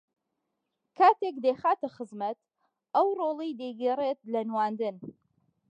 کاتێک 0.97 1.35
دەیخاتە 1.45 1.87
خزمەت 1.95 2.37
ئەو 2.95 3.07
ڕۆڵەی 3.19 3.57
دەیگێڕێت 3.61 4.19
لە 4.33 4.41
نواندن 4.49 4.97